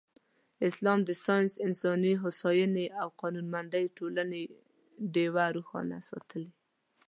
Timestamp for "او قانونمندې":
3.01-3.83